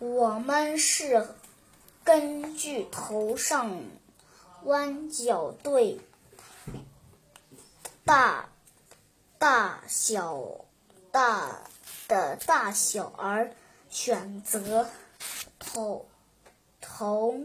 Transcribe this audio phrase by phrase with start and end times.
[0.00, 1.28] 我们是
[2.02, 3.80] 根据头上
[4.64, 6.00] 弯角对
[8.04, 8.48] 大
[9.38, 10.64] 大小
[11.12, 11.60] 大
[12.08, 13.52] 的大小而
[13.88, 14.90] 选择
[15.60, 16.08] 头
[16.80, 17.38] 头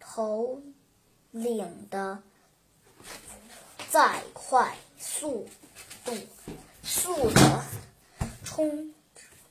[0.00, 0.62] 头
[1.30, 2.22] 领的
[3.90, 5.46] 再快速
[6.06, 6.14] 度
[6.82, 7.64] 速的
[8.42, 8.94] 冲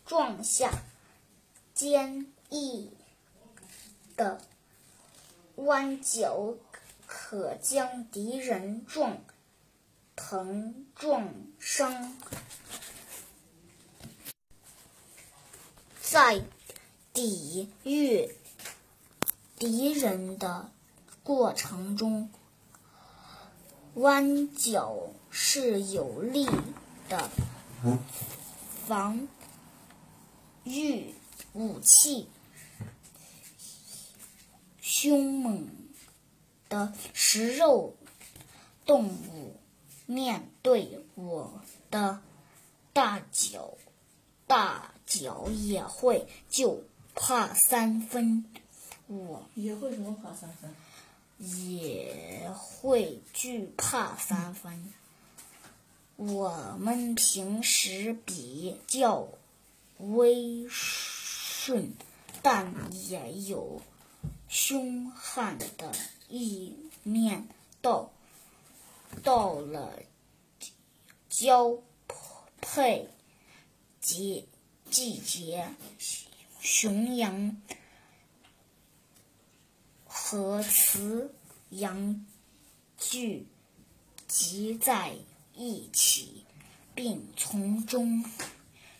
[0.08, 0.72] 撞下。
[1.76, 2.90] 坚毅
[4.16, 4.40] 的
[5.56, 6.56] 弯角
[7.06, 9.18] 可将敌人撞
[10.16, 12.16] 疼撞伤，
[16.02, 16.42] 在
[17.12, 18.34] 抵御
[19.60, 20.72] 敌人的
[21.24, 22.30] 过程中，
[23.96, 26.48] 弯角是有力
[27.10, 27.30] 的
[28.88, 29.28] 防
[30.64, 31.14] 御。
[31.56, 32.28] 武器，
[34.82, 35.70] 凶猛
[36.68, 37.96] 的食肉
[38.86, 39.56] 动物
[40.06, 42.20] 面对我的
[42.92, 43.78] 大脚，
[44.46, 46.84] 大脚也会就
[47.16, 48.44] 怕三分。
[49.08, 50.76] 我也会什么怕三分？
[51.38, 54.94] 也会惧怕三分。
[56.18, 59.30] 我们平时比较
[60.00, 60.68] 威。
[61.66, 61.92] 顺，
[62.44, 62.72] 但
[63.10, 63.82] 也有
[64.48, 65.92] 凶悍的
[66.30, 67.48] 一面。
[67.82, 68.12] 到
[69.24, 70.00] 到了
[71.28, 71.76] 交
[72.62, 73.10] 配
[74.00, 74.48] 季
[74.92, 75.68] 季节，
[76.60, 77.60] 雄羊
[80.06, 81.34] 和雌
[81.70, 82.28] 羊
[83.00, 83.48] 聚
[84.28, 85.16] 集在
[85.56, 86.46] 一起，
[86.94, 88.24] 并从中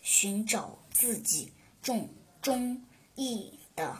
[0.02, 2.08] 寻找自己种。
[2.46, 2.80] 中
[3.16, 3.96] 意的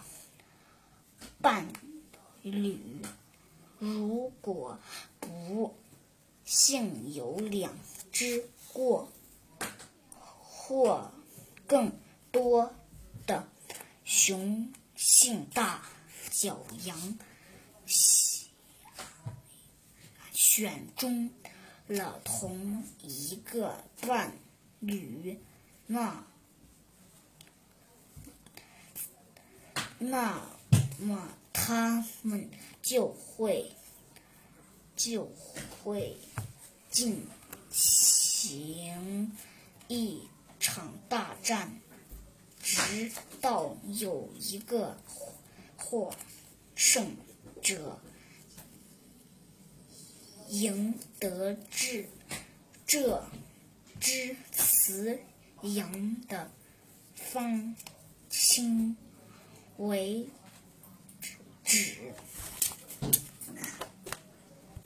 [1.40, 1.66] 伴
[2.42, 2.78] 侣，
[3.80, 4.78] 如果
[5.18, 5.74] 不
[6.44, 7.76] 幸有两
[8.12, 9.10] 只过
[10.44, 11.10] 或
[11.66, 11.90] 更
[12.30, 12.72] 多
[13.26, 13.48] 的
[14.04, 15.82] 雄性大
[16.30, 17.18] 角羊
[20.30, 21.32] 选中
[21.88, 24.32] 了同一个伴
[24.78, 25.36] 侣，
[25.88, 26.24] 那。
[29.98, 30.42] 那
[30.98, 32.50] 么他们
[32.82, 33.72] 就会
[34.94, 35.30] 就
[35.82, 36.16] 会
[36.90, 37.26] 进
[37.70, 39.32] 行
[39.88, 40.20] 一
[40.60, 41.80] 场大战，
[42.62, 44.96] 直到有一个
[45.76, 46.14] 获
[46.74, 47.16] 胜
[47.62, 47.98] 者
[50.48, 52.06] 赢得这
[52.86, 53.24] 这
[53.98, 55.18] 只雌
[55.62, 56.50] 羊的
[57.14, 57.74] 方
[58.28, 58.96] 清。
[59.78, 60.26] 为
[61.64, 62.12] 止。